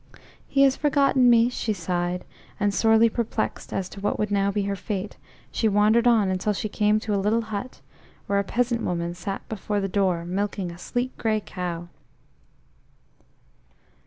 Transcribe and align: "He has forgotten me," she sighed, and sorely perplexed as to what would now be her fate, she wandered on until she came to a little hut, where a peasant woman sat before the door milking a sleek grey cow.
"He 0.47 0.63
has 0.63 0.75
forgotten 0.75 1.29
me," 1.29 1.47
she 1.47 1.73
sighed, 1.73 2.25
and 2.59 2.73
sorely 2.73 3.07
perplexed 3.07 3.71
as 3.71 3.87
to 3.89 4.01
what 4.01 4.17
would 4.17 4.31
now 4.31 4.49
be 4.49 4.63
her 4.63 4.75
fate, 4.75 5.17
she 5.51 5.67
wandered 5.67 6.07
on 6.07 6.27
until 6.27 6.53
she 6.53 6.67
came 6.69 6.99
to 7.01 7.13
a 7.13 7.21
little 7.21 7.43
hut, 7.53 7.81
where 8.25 8.39
a 8.39 8.43
peasant 8.43 8.81
woman 8.81 9.13
sat 9.13 9.47
before 9.47 9.79
the 9.79 9.87
door 9.87 10.25
milking 10.25 10.71
a 10.71 10.77
sleek 10.79 11.15
grey 11.19 11.39
cow. 11.45 11.87